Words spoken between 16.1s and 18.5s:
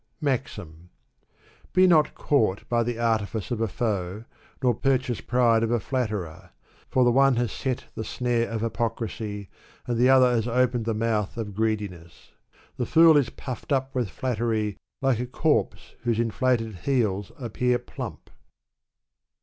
inflated heels appear plump.